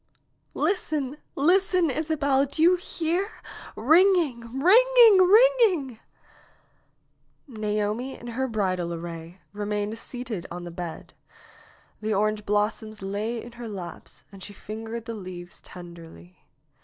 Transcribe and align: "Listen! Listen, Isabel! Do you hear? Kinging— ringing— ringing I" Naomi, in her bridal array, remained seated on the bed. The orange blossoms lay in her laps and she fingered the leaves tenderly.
"Listen! 0.55 1.17
Listen, 1.35 1.91
Isabel! 1.91 2.47
Do 2.47 2.63
you 2.63 2.75
hear? 2.75 3.27
Kinging— 3.75 3.75
ringing— 3.85 4.57
ringing 5.29 5.99
I" 5.99 5.99
Naomi, 7.47 8.17
in 8.17 8.25
her 8.25 8.47
bridal 8.47 8.95
array, 8.95 9.41
remained 9.53 9.99
seated 9.99 10.47
on 10.49 10.63
the 10.63 10.71
bed. 10.71 11.13
The 12.01 12.15
orange 12.15 12.47
blossoms 12.47 13.03
lay 13.03 13.43
in 13.43 13.51
her 13.51 13.67
laps 13.67 14.23
and 14.31 14.41
she 14.41 14.53
fingered 14.53 15.05
the 15.05 15.13
leaves 15.13 15.61
tenderly. 15.61 16.47